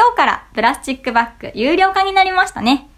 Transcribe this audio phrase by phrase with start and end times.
[0.00, 2.88] 今日からプラスチックバッグ有料化になりましたね。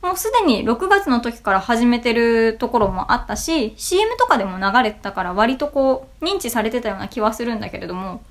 [0.00, 8.22] もうすでに6月の時から始めてるところもあったし、CM とかでも流れてたから割とこう認知されてたような気はするんだけれども、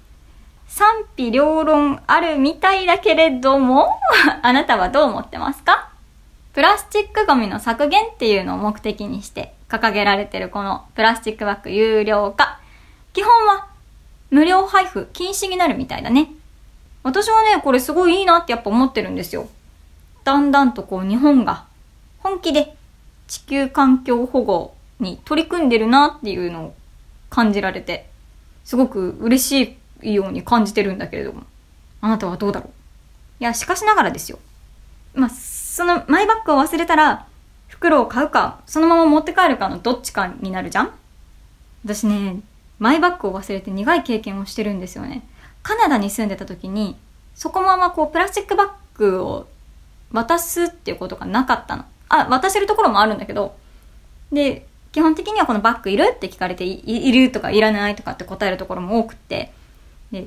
[0.67, 3.99] 賛否両論あるみたいだけれども、
[4.41, 5.89] あなたはどう思ってますか？
[6.53, 12.59] プラスチックゴミの削減っていうのを目的にして掲げられてるこのプラスチックバッグ有料化。
[13.13, 13.67] 基本は
[14.31, 16.31] 無料配布禁止になるみたいだね。
[17.03, 19.49] 私はね、これすごいいいなってやっぱ思ってるんですよ。
[20.23, 21.65] だんだんとこう日本が
[22.19, 22.75] 本気で
[23.27, 26.75] 地球環境保護に取り組んでるなっていうのを
[27.29, 28.09] 感じられて、
[28.65, 31.43] すごく嬉しいように感じてるんだけれども。
[32.01, 32.69] あなたはどうだろう？
[33.39, 34.39] いや、しかしながらですよ。
[35.13, 37.27] まあ、そのマイバッグを忘れたら、
[37.67, 40.91] 袋を買うか、そのまま持って帰るかのどっちかになるじゃん？
[41.85, 42.41] 私ね、
[42.77, 45.23] マイバッグを忘れて苦い経験をしてるんですよね。
[45.69, 46.95] カナダに住んでた時に、
[47.35, 49.47] そこままこうプラスチックバッグを
[50.11, 51.85] 渡すっていうことがなかったの。
[52.09, 53.55] あ、渡せるところもあるんだけど、
[54.31, 59.51] で、基本的にはこのバッグいるって聞かれてい、るとかいらないとかって答えるところも多くって、
[60.11, 60.25] で、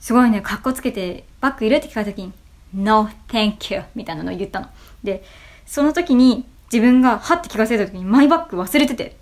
[0.00, 2.34] すごいね、格好つけて、バッグいるって聞かれた時に、
[2.74, 4.66] No, thank you みたいなのを言ったの。
[5.02, 5.24] で、
[5.64, 9.16] その時に自分がはって気がついた時にマイバッグ忘れてて、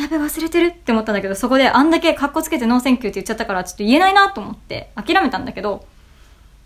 [0.00, 5.86] やべ、忘れてるって思ったんだけど、そこであんだけ格好つけて no thank you って言っちゃったからちょっと言えないなと思って諦めたんだけど、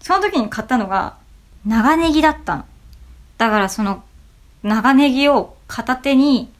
[0.01, 1.17] その時に買ったのが
[1.65, 2.65] 長ネギだったの。
[3.39, 4.05] だからその
[4.63, 6.51] 長ネギを片手に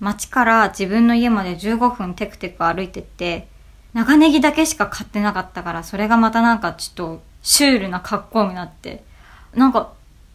[0.00, 3.48] 街から自分の家まで15分テクテク歩いてって、
[3.92, 9.04] 長ネギだけしか買ってなかったから、それがまたなんかちょっとシュールな格好になって、
[9.54, 9.92] なんか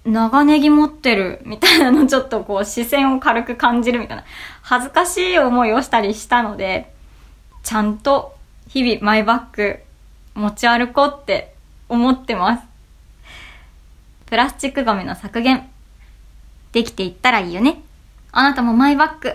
[0.10, 4.24] 長ネギ持ってるみたいなのちょっとこう視線を軽く感じるみたいな
[4.62, 6.92] 恥ずかしい思いをしたりしたので、
[7.64, 8.36] ちゃんと
[8.68, 9.80] 日々マイバッグ
[10.34, 11.54] 持ち歩こうって
[11.88, 12.64] 思ってます。
[14.26, 15.70] プラスチックゴミの削減、
[16.72, 17.82] できていったらいいよね。
[18.32, 19.34] あなたもマイバッグ、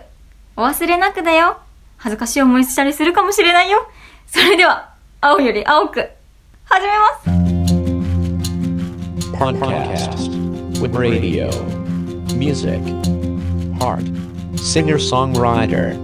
[0.57, 1.59] お忘れなくだよ。
[1.97, 3.89] 恥ずかしい思いしたりするかもしれないよ。
[4.27, 4.91] それでは、
[5.21, 6.09] 青より青く、
[6.65, 7.45] 始めます
[9.37, 10.44] Podcast
[10.85, 11.49] with radio,
[12.35, 12.79] music,
[13.81, 14.05] heart,
[14.55, 15.97] singer songwriter,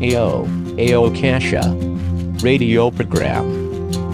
[0.00, 0.46] AO,
[0.78, 1.74] AO Kasha,
[2.40, 3.44] radio program,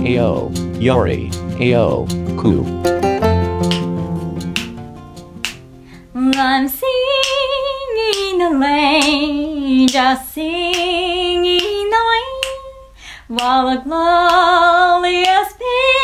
[0.00, 1.30] AO, Yori,
[1.60, 2.06] AO,
[2.41, 2.64] Ku.
[6.14, 12.24] I'm singing the rain, just singing rain,
[13.28, 16.01] while a glorious feeling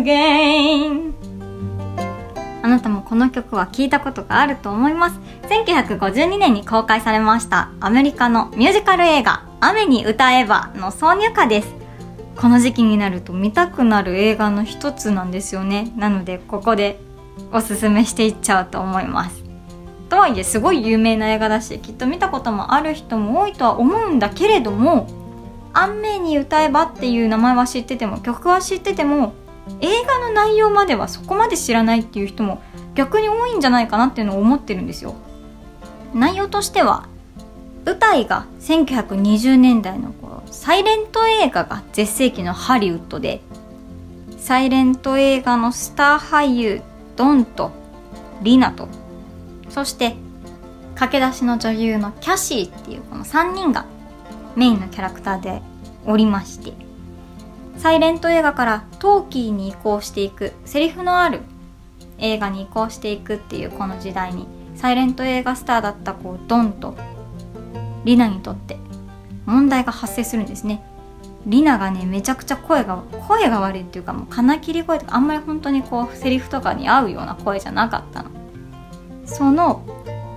[0.00, 1.12] again.
[2.62, 5.20] あなたもこの曲は聴いたことがあると思います。
[5.48, 11.68] 1952年に公開されましたアメリカのミュージカル映画雨に歌えばの挿入歌です。
[12.36, 15.92] この時期になると見たくなる映画の一つなんですよね。
[15.96, 17.00] なのでここで
[17.52, 19.42] おすすめしていっちゃうと思います。
[20.10, 25.06] とはいえすごい有名な映画だしきっと見たこともある人も多いとは思うんだけれども
[25.72, 29.34] 「雨に歌えば」っていう名前は知ってても曲は知ってても
[29.80, 32.62] 映画の内容まではそこまで知らないっていう人も
[32.94, 35.14] 逆に多いんじゃないかなっていうのを思ってるんですよ。
[36.14, 37.06] 内容としては
[37.84, 43.40] 舞台が1920年代の頃サイレント映画が絶盛期のハリウッドで
[44.38, 46.82] サイレント映画のスター俳優
[47.16, 47.70] ドンと
[48.42, 48.88] リナと
[49.68, 50.16] そして
[50.94, 53.86] 駆け出しの女優のキャシーっていうこの3人が
[54.56, 55.62] メインのキャラクターで
[56.04, 56.72] おりまして
[57.80, 61.40] サイレント映画からトーキーに移行していくセリフのある
[62.18, 66.94] 映画に移行していくっていうこの時代にサイレント映画スターだったこうドンと
[68.04, 68.76] リナにとって
[69.46, 70.84] 問題が発生するんですね。
[71.46, 78.30] リナがねめちゃくちゃ声が声が悪いっていうかもう金切り声とかあんまり本当にこうセリフとかに合うような声じゃなかったの。
[79.24, 79.86] その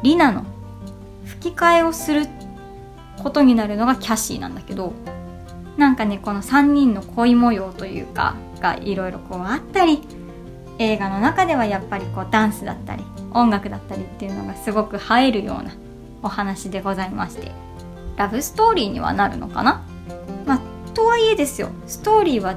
[0.02, 0.46] リナの
[1.26, 2.26] 吹き替えをする
[3.22, 4.94] ことになるのがキャシーなんだけど
[5.78, 10.02] なんかねこの3人の恋模様というかがいろいろこうあったり
[10.80, 15.76] 映画の中ではやっぱりこうダンスだったり音楽だったりっていうのがすごく映えるような
[16.22, 17.52] お話でございまして。
[18.16, 19.84] ラブストーリーにはなるのかな？
[20.46, 20.62] まあ
[20.94, 21.70] とはいえですよ。
[21.88, 22.56] ストーリーは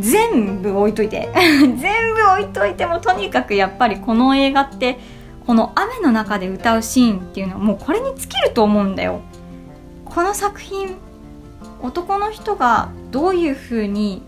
[0.00, 1.30] 全部置いといて。
[1.34, 1.76] 全
[2.14, 4.98] 部置いといてもとにかくやっぱりこの映画って
[5.46, 9.20] この雨の中で歌うシーンっていうのはもうこれに尽きると思うんだよ。
[10.04, 10.96] この作品
[11.82, 14.22] 男の人がどういう風に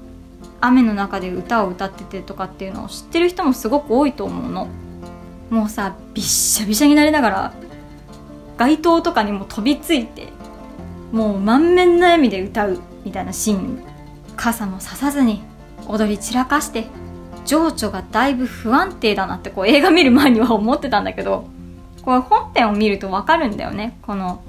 [0.60, 4.68] 雨の中で歌を歌っててとかっていうのを知ってる人もすごく多いと思うの。
[5.50, 7.52] もうさびっしゃびしゃになりながら
[8.58, 10.28] 街灯とかにも飛びついて
[11.10, 13.82] もう満面の笑みで歌うみたいなシーン。
[14.36, 15.42] 傘もささずに
[15.88, 16.86] 踊り散らかして
[17.44, 21.48] 情緒がだいぶ不安定だなってこう映画見る前には思ってたんだけど
[22.02, 23.98] これ本編を見るとわかるんだよね。
[24.02, 24.42] この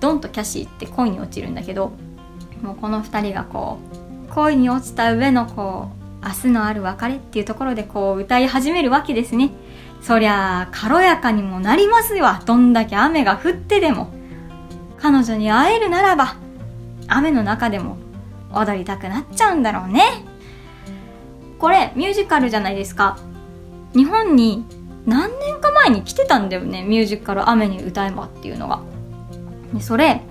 [0.00, 1.92] ドンとキャシーって恋に落ちるんだけど
[2.62, 3.78] もうこの2人がこ
[4.28, 5.90] う恋に落ちた上のこ
[6.22, 9.50] う明日のある別れっていうところでこう歌い始めるわけですね。
[10.00, 14.10] そりゃ軽やかにもなりますよどんだけ雨が降ってでも。
[14.98, 16.36] 彼女に会えるならば
[17.08, 17.96] 雨の中でも
[18.52, 20.24] 踊りたくなっちゃうんだろうね。
[21.58, 23.18] これミュージカルじゃないですか。
[23.94, 24.64] 日本に
[25.04, 28.80] 何年か前に来てたんだよねミュージカル「雨に歌えば」っていうのが。
[29.74, 30.22] でそれ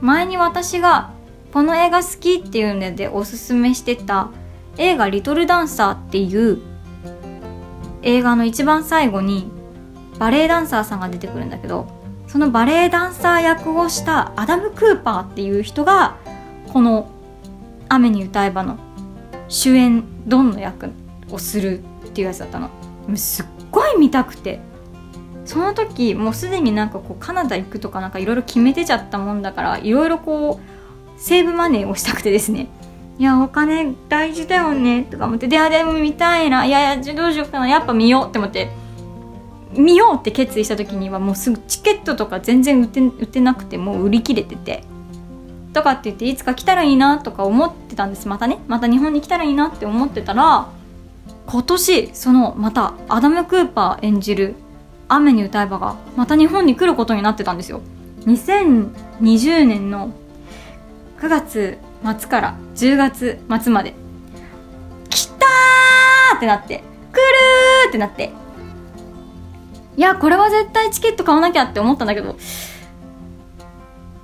[0.00, 1.10] 前に私が
[1.52, 4.30] この映画好きっていうのでおすすめしてた
[4.78, 6.58] 映画「リトルダンサー」っていう
[8.02, 9.50] 映画の一番最後に
[10.18, 11.88] バレエダンサーさんが出てくるんだけど
[12.28, 16.16] そのバレエダンサー役をしたアダム・クーパーっていう人が
[16.72, 17.10] この
[17.88, 18.78] 「雨に歌えば」の
[19.48, 20.90] 主演ドンの役
[21.30, 22.70] をするっていうやつだったの。
[23.16, 24.60] すっごい見たくて。
[25.46, 30.69] その時もうすでになんかこうカナダ行くとかなんかいろいろ決めてちゃったもんだからいろいろこう
[31.20, 32.66] セーブマネーをしたくてですね。
[33.18, 35.46] いやお金大事だよねとか思って。
[35.46, 36.64] であでも見たいな。
[36.64, 37.68] いやいやどうしようかな。
[37.68, 38.70] やっぱ見ようって思って。
[39.76, 44.82] 見ようって決意した時にはもうすぐチケットとか全然売って売ってなくてもう売り切れてて。
[45.72, 48.26] とかって言っていつか来たらいいなとか思ってたんです。
[48.26, 48.58] またね。
[48.66, 50.68] また日本に来たらいいなって思ってたら
[51.46, 54.54] 今年そのまたアダム・クーパー演じる
[55.08, 57.82] 「雨に歌えば」がまた日本に来ることになってたんですよ。
[58.26, 60.10] 2020年の
[61.20, 63.94] 9月末から10月末まで。
[65.08, 66.78] 来たーってなって
[67.12, 68.32] 来るーってなって。
[69.96, 72.38] いやこれは絶対チケット買わなきゃって思ったんだけど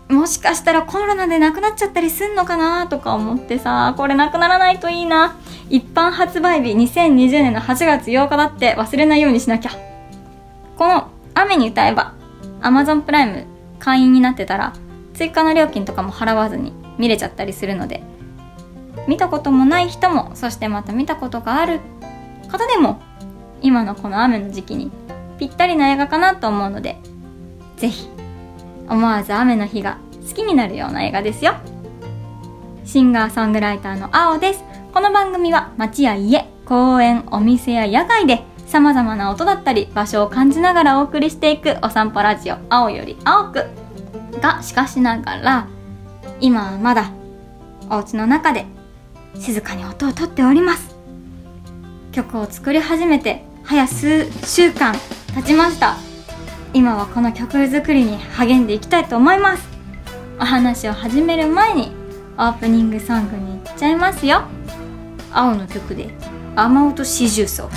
[0.08, 5.36] もしかしたらコロナでなくなっちゃったりすんのかなとか思ってさこれなくならないといいな。
[5.68, 9.72] 一般発売日2020年の8月8日だって忘れないようにしなきゃ。
[10.78, 12.14] この「雨に歌えば」
[12.62, 13.46] Amazon プライム
[13.78, 14.72] 会員になってたら
[15.12, 18.02] 追加の料金とかも払わずに見れちゃったりするので。
[19.06, 21.80] 見たこともない人もそしてまた見たことがある
[22.48, 23.00] 方でも
[23.62, 24.90] 今のこの雨の時期に
[25.38, 26.96] ぴったりな映画かなと思うので
[27.76, 28.08] ぜひ
[28.88, 29.98] 思わず雨の日が
[30.28, 31.54] 好きになるような映画ですよ。
[32.84, 34.64] シンガーソングライターの青です。
[34.92, 43.66] この番組は街や家公園お店や野外で様々な音だったり場所を感じながらお送りしていくお散歩ラジオ青より青く
[44.40, 45.68] がしかしながら
[46.40, 47.10] 今はまだ
[47.90, 48.66] お家の中で
[49.38, 50.96] 静かに音をとっております。
[52.12, 54.94] 曲を作り始めて早数週間
[55.34, 55.96] 経ちました。
[56.72, 59.68] 今はこの曲作りに励んでいきたいと思います。
[60.38, 61.92] お話を始める前に
[62.36, 64.42] オープニングソングに行っちゃいますよ。
[65.32, 66.10] 青の曲で
[66.54, 67.68] 雨音四重奏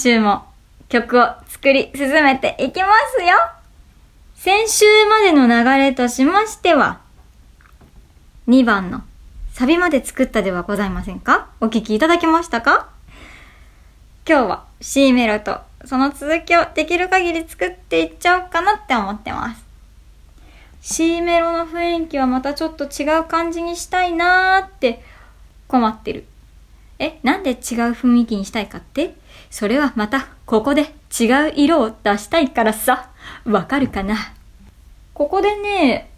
[0.00, 0.44] 週も
[0.88, 2.88] 曲を作り進めていきま
[3.18, 3.36] すよ
[4.34, 7.00] 先週までの流れとしましては、
[8.48, 9.02] 2番の
[9.52, 11.48] サビまで作ったではございませんか？
[11.60, 12.88] お聞きいただけましたか？
[14.26, 19.62] 今日は C メロとその続きをできる限り作っていっちゃおうかなって思ってます。
[20.80, 25.02] C メロの雰囲気はまたちょっと違う感じにしたいなーって
[25.68, 26.24] 困ってる。
[26.98, 27.56] え、なんで違う
[27.92, 29.14] 雰囲気にしたいかって？
[29.50, 33.10] それはまたここで違う色を出したいからさ。
[33.44, 34.16] わかるかな？
[35.14, 36.10] ここでね、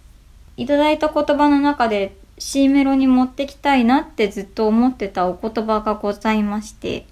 [0.56, 7.06] いただいた言葉の中で C メロに持ってきたいなってずっと思ってたお言葉がございまして、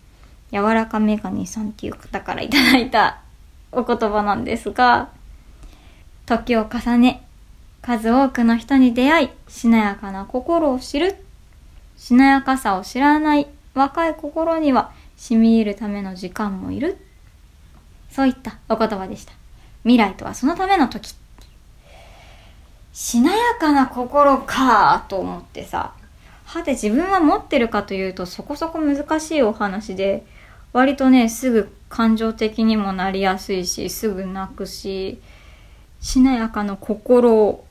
[0.52, 3.20] 柔らかメガネさんっていう方からいただいた
[3.72, 5.08] お言葉なんですが、
[6.26, 7.22] 時を重ね、
[7.82, 11.16] 数多くの人に出会い、しなやかな心を知る。
[11.96, 16.96] しなやかさを知らない若い心には染み入るための時間もいる。
[18.10, 19.32] そういったお言葉でした。
[19.82, 21.14] 未来とはそのための時。
[22.94, 25.92] しなやかな心かと思ってさ。
[26.46, 30.24] はて自分は持ってるかというとそこそこ難しいお話で、
[30.72, 35.20] 割とね、すぐ感情的にもなりやすいし、すぐ泣くし、
[36.00, 37.66] しなやかな心を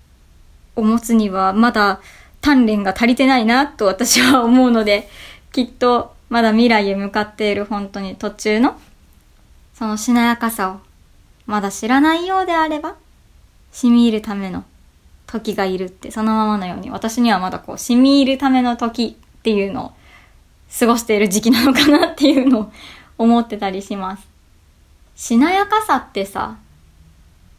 [0.75, 1.99] 持つにはまだ
[2.41, 5.09] 鍛錬が足りてないなと私は思うので、
[5.51, 8.79] きっとまだ未来へ向かっている本当に途中の、
[9.73, 10.79] そのしなやかさを
[11.45, 12.95] まだ知らないようであれば、
[13.71, 14.63] 染み入るための
[15.25, 19.91] 時がいるって、そのままのように、私にはまだこう、染み入るための時っていうのを
[20.79, 22.71] 過ごしている時期なのかなっていうのを
[23.17, 24.27] 思ってたりします。
[25.15, 26.57] しなやかさってさ、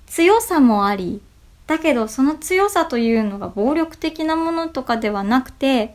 [0.07, 1.21] 強さもあり、
[1.67, 5.95] だけどその強さというのが暴力的なものとかではなくて、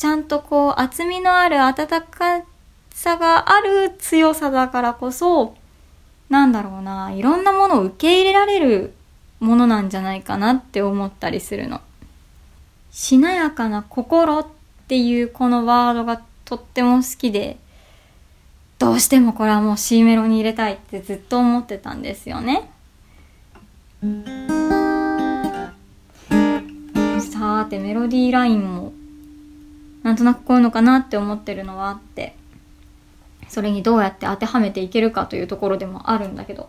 [0.00, 2.42] ちゃんとこう厚みのある温か
[2.88, 5.54] さがある強さだからこそ、
[6.30, 8.94] なんだろうな、いろんなものを受け入れられる
[9.40, 11.82] ものなんじゃないかなって思ったりするの。
[12.90, 14.46] しなやかな心っ
[14.88, 17.58] ていうこのワードがとっても好きで、
[18.78, 22.70] どうしてもこれはもう C メロに入れたいってずっと思ってたんですよね。
[24.00, 28.94] さーてメロディーラインも
[30.02, 32.34] なんとなくこういうのかなって思ってるのはあって
[33.48, 36.68] それにどうやって当てはめていけるかというところでもあるんだけど。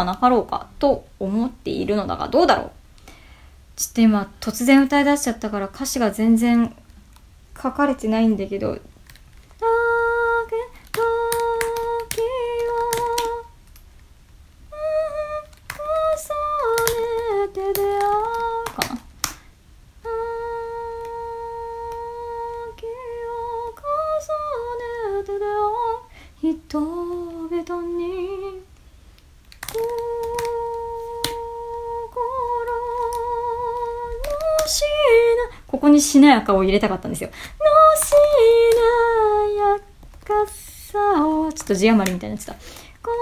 [0.00, 2.70] はなかろうかと思っているのだがどうだろう。
[3.76, 6.74] ちょっと今突然歌い出しちゃったから歌詞が全然
[7.60, 8.78] 書かれてないんだけど
[36.00, 37.30] 「にしなやかを入れたかったんですよ。
[37.30, 37.34] の
[38.02, 38.12] し
[38.74, 39.78] なや
[40.24, 42.62] かさをちょっと字余りみたいになっちゃった。
[43.02, 43.12] 心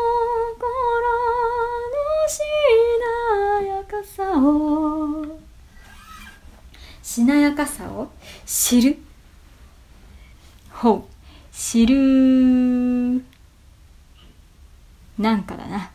[1.91, 2.39] のし
[3.61, 5.39] なやかさを。
[7.03, 8.11] しなやかさを
[8.47, 8.99] 知る
[10.71, 11.13] ほう
[11.53, 13.25] 知る。
[15.19, 15.91] なんかだな。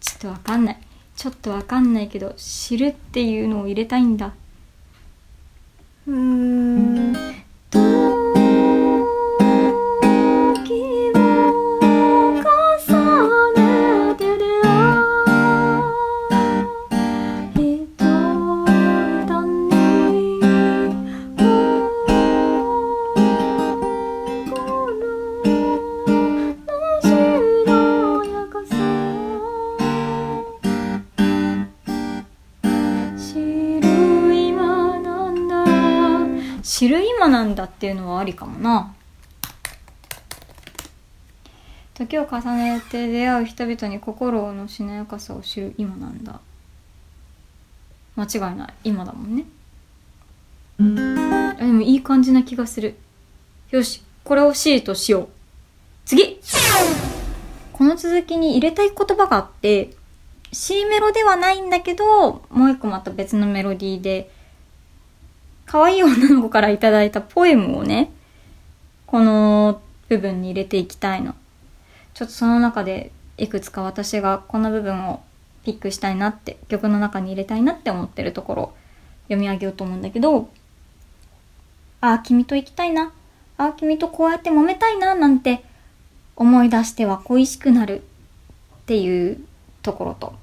[0.00, 0.78] ちょっとわかんない。
[1.14, 4.34] ちょっとわかんないけど知るっていうのを入れたいんだ。
[6.06, 6.12] う
[37.74, 38.94] っていうのはありかもな。
[41.94, 46.40] 時を重ねて出会う人々に心のしなやかさを知る今なんだ。
[48.16, 48.74] 間違いない。
[48.84, 49.44] 今だもんね。
[50.78, 52.96] あでもいい感じな気がする。
[53.70, 55.28] よし、これを C としよう。
[56.04, 56.40] 次
[57.72, 59.90] この続きに入れたい言葉があって、
[60.52, 64.30] C メロではないんだけど、もう一個また別のメロディーで、
[65.74, 68.12] 可愛い女の子からいただいたポエムをね、
[69.08, 71.34] この部分に入れていきたいの。
[72.14, 75.20] ちょっとその中でいくつか私がこの部分を
[75.64, 78.72] ピックしたいなって、曲の中に入れたいなって思ってるところ
[79.24, 80.48] 読み上げようと思うんだけど、
[82.00, 83.12] ああ、君と行きたいな。
[83.56, 85.64] ああ、君とこうやって揉めたいな、なんて
[86.36, 89.44] 思い出しては恋しくなるっていう
[89.82, 90.34] ところと、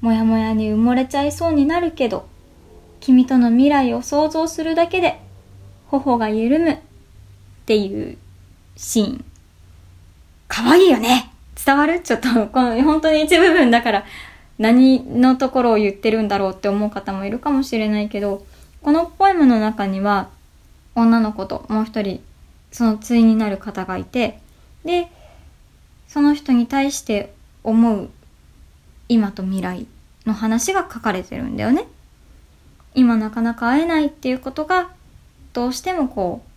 [0.00, 2.32] もやもやに埋もれちゃいそうになるけど、
[3.04, 5.20] 君との未来を想像するだけで、
[5.88, 6.78] 頬が緩むっ
[7.66, 8.16] ていう
[8.76, 9.24] シーン。
[10.48, 12.00] 可愛いよね伝わる？
[12.00, 14.04] ちょっと、この本当に一部分だから、
[14.58, 18.46] 何のところを言ってるんだろうって思う方もいるかもしれないけど、
[18.80, 20.30] このポエムの中には、
[20.94, 22.22] 女の子ともう一人、
[22.72, 24.38] その対になる方がいて、
[24.82, 25.10] で、
[26.08, 28.08] その人に対して思う
[29.10, 29.86] 今と未来
[30.24, 31.84] の話が書かれてるんだよね。
[32.94, 34.90] 今なかなか会えないっていうことが、
[35.52, 36.50] どうしてもこう、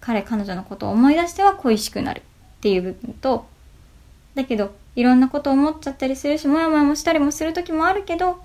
[0.00, 2.22] 彼彼女のことを思い出しては恋しくなるっ
[2.60, 3.46] ていう部分と、
[4.34, 8.42] だけど、いろんなこと思っちゃったりするし、もやもやもしたりもする時もあるけど、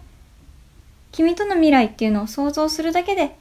[1.11, 3.35] 君との未来っていうのを想像するだけで、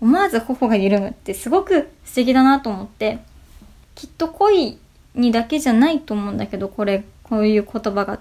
[0.00, 3.18] 思わず頬が緩むってすごく素敵だなと思って、
[3.94, 4.78] きっと恋
[5.14, 8.20] にだけじゃないと思うんだけど、これ、こういう言葉が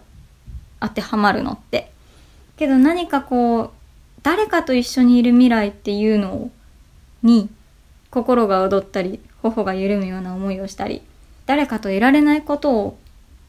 [0.79, 1.91] 当てはまるのって。
[2.57, 3.71] けど何かこう、
[4.23, 6.49] 誰かと一緒にいる未来っていうの
[7.23, 7.49] に、
[8.11, 11.01] 心が躍ったり、頬が緩むような思いをしたり、
[11.45, 12.97] 誰かといられないことを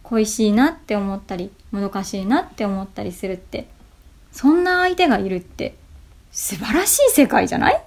[0.02, 3.66] 恋しいなって思ったり、もどかしいなって思ったりするって、
[4.32, 5.74] そんな相手がいるって、
[6.30, 7.82] 素晴らしい世界じゃない？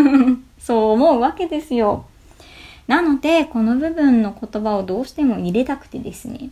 [0.60, 2.04] そう思うわけですよ。
[2.86, 6.50] なので、この部分の言葉をどうしても入れたくてですね。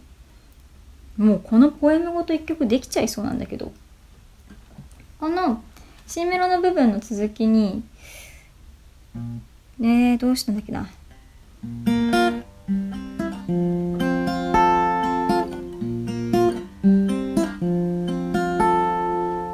[1.18, 3.72] もうこのポエムごと一曲できちゃいそうなんだけど。
[5.18, 5.62] この
[6.07, 7.83] C メロの部分の続きに、
[9.79, 10.83] ねえ、どうしたんだっけな。
[10.83, 10.88] っ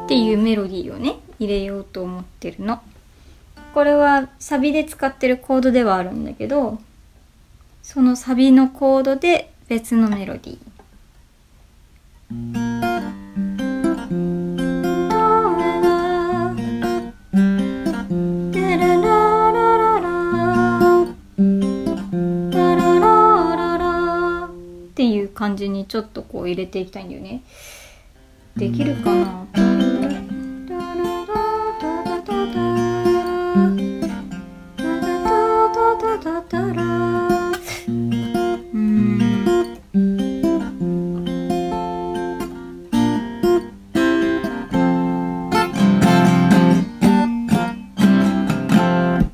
[0.09, 2.83] ていうメロディーをね、入れようと思ってるの。
[3.72, 6.81] これはサビで使ってるコードではあるんだけど、
[7.83, 12.62] そのサビのコードで別のメロディー。
[25.42, 27.42] 感じにちょっとこう入れていきたいんだよね。
[28.57, 29.44] できるかな？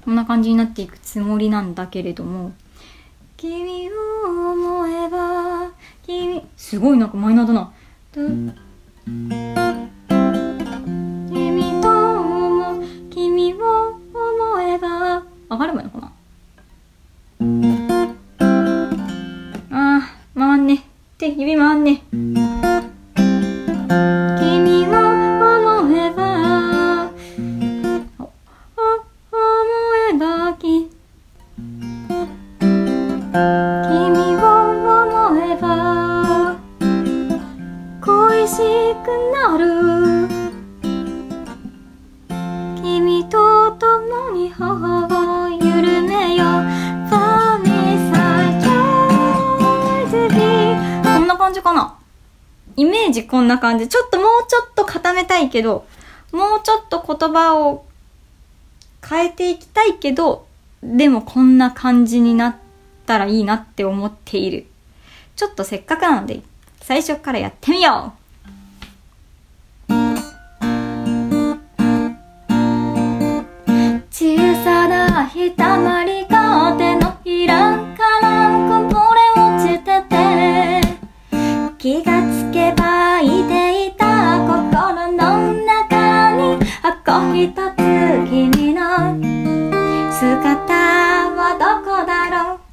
[0.02, 2.54] こんな感じになっていくつもりなんだけれども。
[3.36, 3.92] 君を
[6.08, 7.70] ば君すごいなんかマイナーだな。
[8.14, 8.54] 君
[11.82, 13.56] と思う君を
[13.90, 15.22] 思えば。
[15.50, 16.12] 上がればいいのかな？
[19.70, 20.84] あー回んね。
[21.18, 22.02] 手指回んね。
[55.58, 55.84] けど、
[56.30, 57.84] もうちょっと言葉を
[59.06, 60.46] 変えていきたいけど、
[60.82, 62.56] でもこんな感じになっ
[63.06, 64.66] たらいいなって思っている。
[65.34, 66.42] ちょっとせっかくなので、
[66.80, 68.12] 最初からやってみよ
[69.88, 69.92] う
[74.10, 76.17] 小さなひたまり
[87.38, 87.76] ひとつ
[88.28, 88.80] 君の
[90.10, 90.74] 姿
[91.36, 92.66] はどこだろう？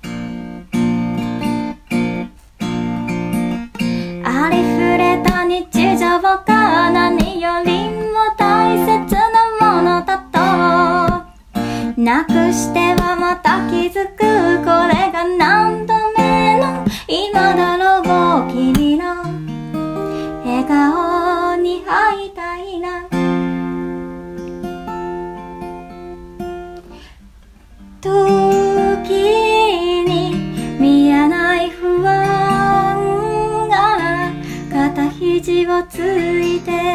[4.26, 5.62] ありふれた日
[6.00, 6.42] 常が
[6.90, 9.22] 何よりも大切な
[9.62, 10.40] ものだと。
[12.02, 14.18] なくしてはまた気づく。
[14.18, 17.75] これが何度目の今だ
[35.80, 36.95] をついて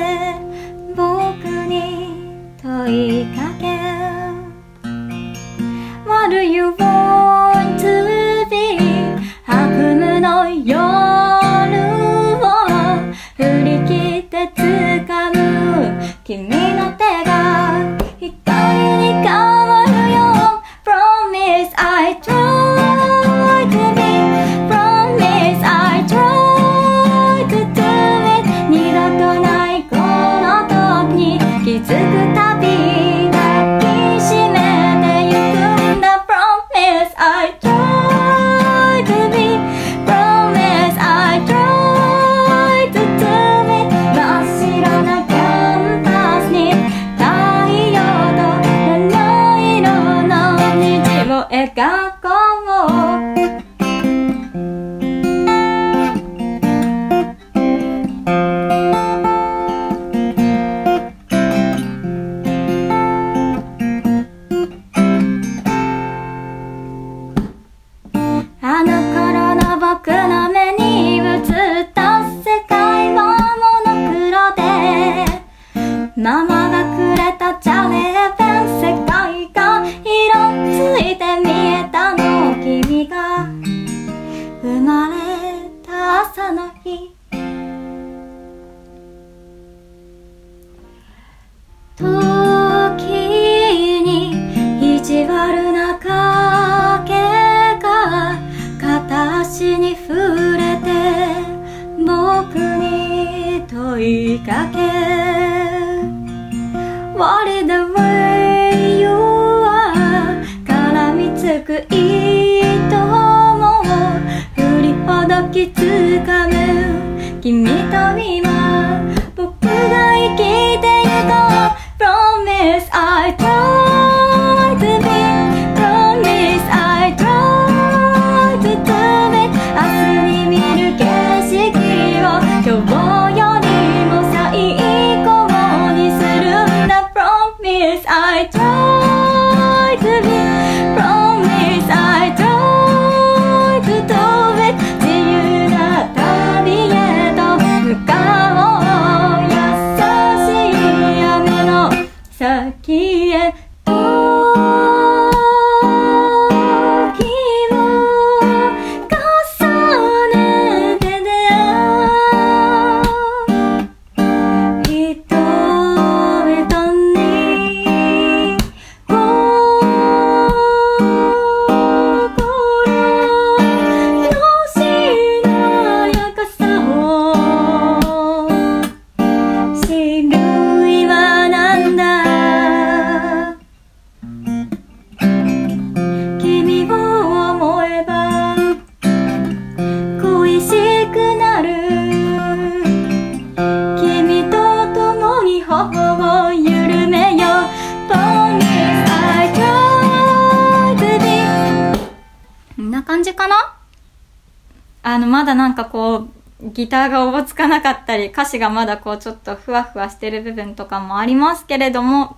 [205.31, 206.29] まだなんかこう、
[206.63, 212.37] ギターがおぼつかなかったり、歌詞がまだこうちょっとふわふわしてる部分とかもありますけれども、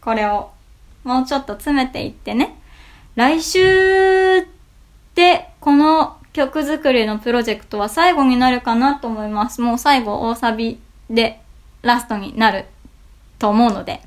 [0.00, 0.50] これを
[1.04, 2.58] もうちょっと詰めていってね、
[3.14, 4.46] 来週
[5.14, 9.60] でこの曲作りのプロジェクトは最後になるかなと思います。
[9.60, 11.40] もう最後大サビで
[11.82, 12.66] ラストになる
[13.38, 14.00] と思うので、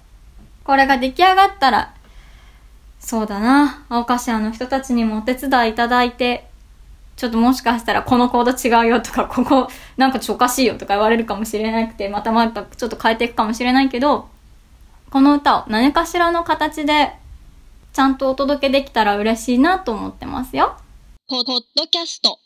[0.64, 1.94] これが出来上がったら、
[3.00, 6.51] そうだな、青カシアの人たちにもお手伝いいただいて、
[7.22, 14.28] ちょっともしかしたらこのコード違うよとか、ここなんかちょっとおかしいよとか言われるかもしれなくて、またまたちょっと変えていくかもしれないけど、
[15.12, 17.14] この歌を何かしらの形で
[17.94, 20.78] ちゃんとお届けできたら嬉しいなと思ってますよ。
[21.30, 22.40] ポポッドキャスト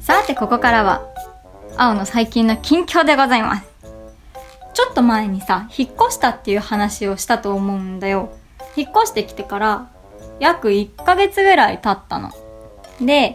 [0.00, 1.02] さてここからは
[1.76, 3.77] 青の最近の近況でございます
[4.78, 8.30] ちょっと前にさ引っ越したっていう話をしたと思うんだよ。
[8.76, 9.90] 引っ越してきてから
[10.38, 12.30] 約1ヶ月ぐらい経ったの。
[13.04, 13.34] で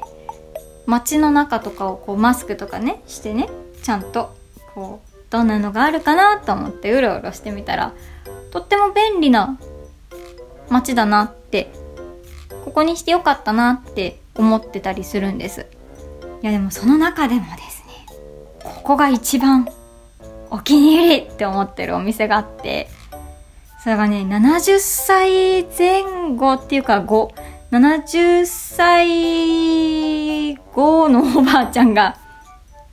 [0.85, 3.49] 街の中とかをこうマスクとかねしてね
[3.83, 4.33] ちゃんと
[4.73, 7.91] こうどんなのがあるかなと思ってうろうろしてみたら
[8.51, 9.59] とっても便利な
[10.69, 11.73] 街だなって
[12.63, 15.65] ここにしてよかったなって思ってたりするんです。
[16.41, 18.17] いやでもその中でもですね
[18.63, 19.67] ここが一番
[20.53, 22.87] お気に入りって思ってるお店があって
[23.81, 27.01] それがね70歳前後っていうか
[27.71, 32.19] 570歳後のおばあちゃんが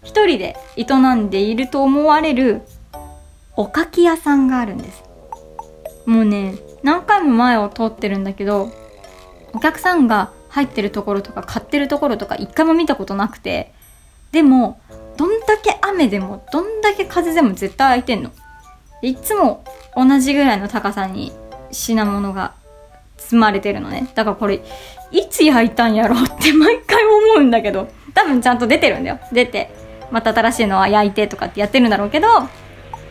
[0.02, 2.62] 一人で営んでいると思われる
[3.56, 5.04] おかき屋さんがあるんです。
[6.06, 8.72] もうね何回も前を通ってるんだけど
[9.52, 13.74] お客さんが入ってるところとか買ってるところとか一回も見たことなくて
[14.32, 14.80] でも
[15.20, 18.30] どんだけ雨でもどんだけ風でも絶対開いてんの。
[19.02, 19.62] いつも
[19.94, 21.30] 同じぐらいの高さに
[21.70, 22.54] 品物が
[23.18, 24.10] 積まれてるのね。
[24.14, 24.62] だからこれ
[25.10, 29.20] いつ焼いたんやろうって毎回思うんだけど多分ちゃんと出てるんだよ。
[29.30, 29.70] 出て
[30.10, 32.48] また新しいのは焼いてとかってやってるんだろうけど、ま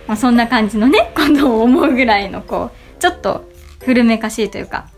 [0.08, 3.48] あ、そんな感じのねことを思うぐらいのこうちょっと
[3.86, 4.90] 古めかしいというか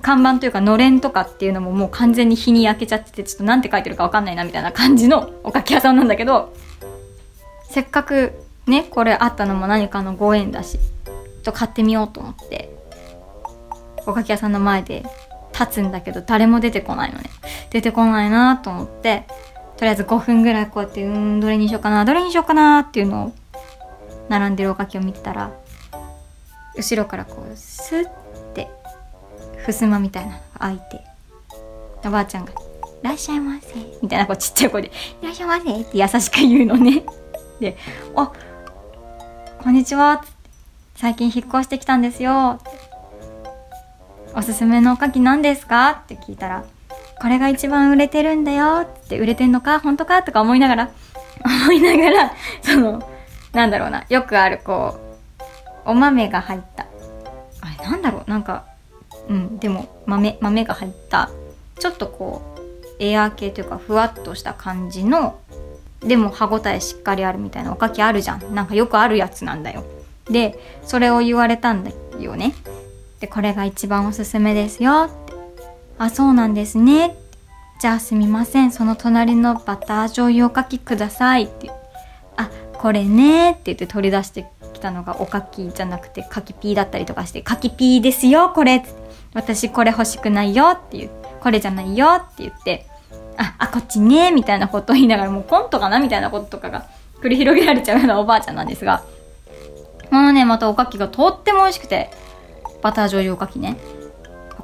[0.00, 6.54] 看板というかのれんとかっていうのももう完全に日に焼けちゃっててちょっとなんて書いてるかわかんないなみたいな感じのおかき屋さんなんだけど
[7.68, 8.32] せっかく
[8.66, 10.78] ねこれあったのも何かのご縁だし
[11.44, 12.70] と買ってみようと思って
[14.06, 15.04] おかき屋さんの前で
[15.52, 17.30] 立つんだけど誰も出てこないのね。
[17.70, 19.24] 出てこないなと思って
[19.76, 23.32] とりあえず5分ぐらいこうやってうんどれにしようかなどれにしようかなっていうのを
[24.28, 25.52] 並んでるおかきを見てたら
[26.76, 28.19] 後ろからこうスッて
[29.72, 31.00] 襖みたいなのが開いて
[32.04, 32.54] おばあちゃんが「い
[33.02, 34.88] らっしゃいませ」みたいなこうちっちゃい声で
[35.22, 37.02] 「いらっしゃいませ」って優しく言うのね
[37.60, 37.76] で
[38.16, 38.30] 「あ
[39.62, 40.24] こんにちは」
[40.96, 42.60] 最近引っ越してきたんですよ」
[44.34, 46.64] おすすめのおかき何ですか?」って聞いたら
[47.20, 50.90] 「これが一番売れてるんだよ」って「売れてんのか本当か?」とか思いながら
[51.44, 53.02] 思いながらその
[53.52, 54.98] なんだろうなよくあるこ
[55.86, 56.86] うお豆が入った
[57.62, 58.64] あれなんだろうなんか
[59.30, 59.58] うん。
[59.58, 61.30] でも豆豆が入った
[61.78, 62.60] ちょっとこう
[63.02, 65.40] エアー系というかふわっとした感じの
[66.00, 69.84] でも歯ごたえしっかりあるみたいなおかきあるじゃんなんかよくあるやつなんだよ。
[70.26, 72.54] でそれを言われたんだよね。
[73.20, 75.34] でこれが一番おすすめですよって。
[75.98, 77.16] あそうなんですね。
[77.80, 78.72] じゃあすみません。
[78.72, 81.70] その隣のバター醤油おかきくださいって。
[82.36, 88.99] あこれねって言って取り出してきたのがおかきじゃなくてかきピーだったりとかしてかきピーですよこれって。
[89.34, 92.86] 私これ欲しくないよっていうこれじゃないよって言って
[93.36, 96.86] ああこっちねみたいなことを言いながらもうコントかなみたいなこととかが
[97.22, 99.04] 繰り広げられちゃうようなおばあちゃんなんですが
[100.08, 102.10] このねまたおかきがとっても美味しくて
[102.82, 103.76] バター醤油おかきね。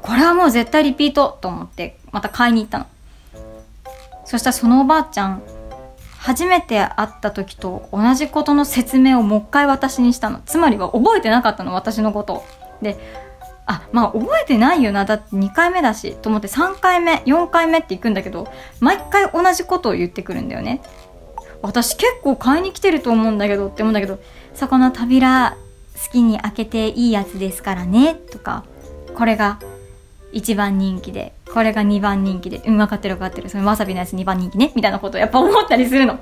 [0.03, 2.87] これはもう絶対リピートと思ってまた買いに行ったの。
[4.25, 5.43] そしたらそのおばあちゃん
[6.19, 10.41] 初めて会った時と同じことの説明をもう一回私にしたの。
[10.45, 12.45] つまりは覚えてなかったの私のことを。
[12.83, 12.99] で
[13.67, 15.05] あまあ覚えてないよな。
[15.05, 18.49] だって2回目だしと思って3回目4回目って行くんだけど
[18.81, 20.83] 毎回同じことを言ってくるんだよね。
[21.63, 24.21] 私結構買いに来てると思うんだけどって思うんだけど
[24.55, 25.57] そこの扉
[26.05, 28.65] 好きに開けていいやつですからねとか
[29.17, 29.59] これが
[30.33, 36.19] 1番人気でこれが2番人気でうん分かってる分かってるそのわさびのやつ2番人気ねみたいなことをやっぱ思ったりするの。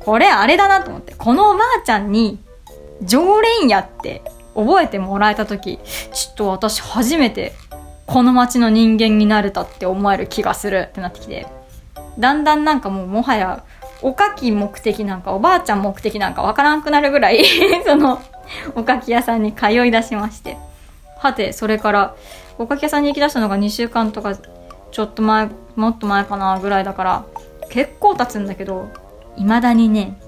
[0.00, 2.38] これあれだなと思ってこのおばあちゃんに
[3.02, 4.22] 常連やって
[4.54, 5.78] 覚えてもらえた時
[6.12, 7.52] ちょっと私初めて
[8.06, 11.46] この街の人間になれたって思える気がするってなってきて
[12.18, 13.64] だんだんなんかもうもはや
[14.02, 17.44] おかき目的なんかおばあちゃん目的なんかわからんくなるぐらい
[17.86, 18.20] その
[18.74, 20.56] おかき屋さんに通い出しまして。
[21.20, 22.14] はてそれから
[22.58, 24.36] おかき屋さんに行き出したのが2週間とか
[24.90, 27.24] ちょっと前もっと前かなぐらいだから
[27.68, 28.88] 結構経つんだけど
[29.36, 30.18] 未だにね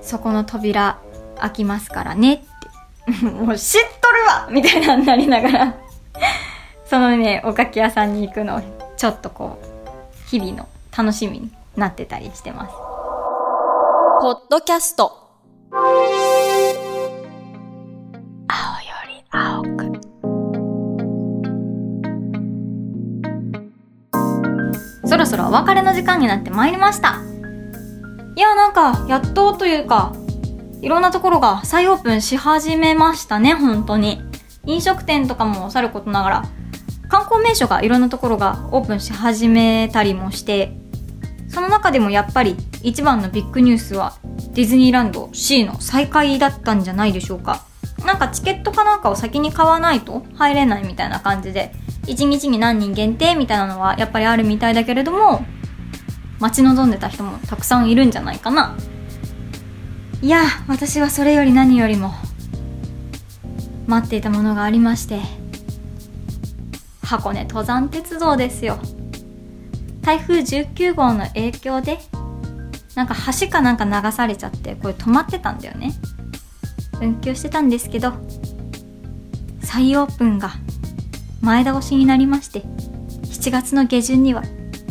[0.00, 0.98] そこの扉
[1.38, 2.40] 開きますからねっ
[3.22, 5.74] もう知っとるわみたいなになりながら
[6.84, 8.60] そのねおかき屋さんに行くのを
[8.96, 12.72] ちょっとこう日々の楽しみになってたりしてます。
[14.20, 15.20] ポッドキャスト。
[19.32, 19.92] 青く。
[25.06, 27.20] そろそろお別れの時間になってまいりました。
[28.36, 30.12] いやなんかやっとというか
[30.82, 34.22] いろんなところが再オープンし始めましたね本当に。
[34.66, 36.42] 飲食店とかもさることながら
[37.08, 40.76] 観光名所がいろんなところがオープンし始めたりもして
[41.48, 44.16] その中でもやっぱり一番のビッグニュースは
[44.52, 47.64] ディズニーランド C の再開だったんじゃないでしょうか。
[48.04, 51.72] なんかチケットかなんかを先に買わないと入れないみたいな感じで
[52.06, 55.44] 1日に何人限定みたいなのはやっぱりあるみたいだけれども
[56.38, 58.74] 待ち望んでた人もたくさんいるんじゃないかな。
[60.22, 62.12] いや私はそれより何よりも
[63.86, 65.20] 待っていたものがありまして
[67.02, 68.78] 箱根登山鉄道ですよ。
[70.02, 71.98] 台風19号の影響で
[72.94, 75.92] なんか橋かなんか流されちゃってこれ止まってたんだよね。
[77.00, 78.12] 運休してたんですけど
[79.62, 80.52] 再オープンが
[81.40, 84.42] 前倒しになりまして7月の下旬には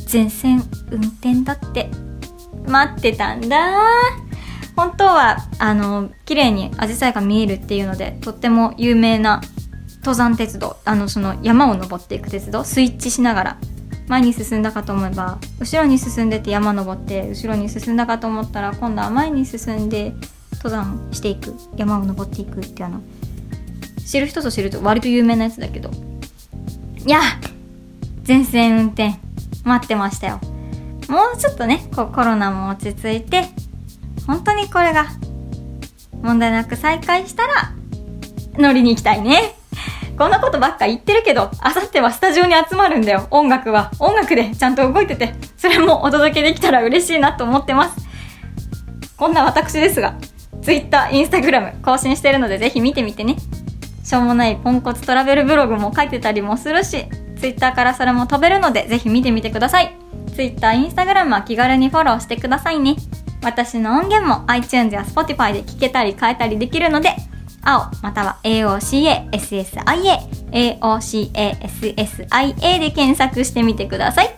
[0.08, 1.89] 全線運転だって。
[2.68, 4.29] 待ってたんだ
[4.80, 9.42] 本当はあの綺麗にアジサイが見えるっていうのでとっても有名な
[9.98, 13.58] 登山鉄道あのその山を登っていく鉄道スイッチしながら
[14.08, 20.13] 前に進んだかと思えば後ろに進んでて山登って後ろに進んだかと思ったら今度は前に進んで
[20.54, 23.02] 登山していく山を登っていくっていうあの
[24.08, 25.92] 知る人ぞ知ると割と有名なやつだけど。
[27.06, 27.22] いや
[28.24, 29.15] 全線運転
[29.63, 30.39] 待ってましたよ。
[31.08, 33.46] もうちょっとねこうコロナも落ち着いて
[34.30, 35.08] 本当にこれが
[36.22, 37.74] 問題なく再開したら
[38.60, 39.56] 乗りに行きたいね
[40.15, 43.26] こんなことばっか言ってるけど、あさってはスタジオに集まるんだよ。
[43.32, 43.89] 音楽は。
[44.00, 48.06] 音楽でちゃんと動いてて、それもお届けできたら嬉しいなと思ってます。
[49.15, 50.15] こんな私ですが、
[50.62, 53.38] Twitter、Instagram 更新してるのでぜひ見てみてね。
[54.04, 57.06] しょうもないポンコツトラベルブログも書いてたりもするし、
[57.39, 59.96] Twitter からそれも飛べるのでぜひ見てみてください。
[60.36, 62.98] Twitter、Instagram は気軽にフォローしてくださいね。
[63.41, 67.15] 私の音源も iTunes や Spotify で聞けたり変えたりできるので、
[67.63, 69.30] 青または AOCASSIA、
[70.52, 74.36] AOCASSIA で検索してみてください。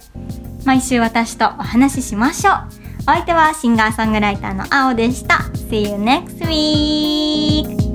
[0.66, 2.56] 毎週私とお話ししましょう。
[3.02, 5.36] お相手はシンガーソングライターの青でした。
[5.70, 7.91] See you next week!